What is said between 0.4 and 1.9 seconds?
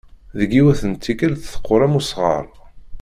yiwet n tikelt teqqur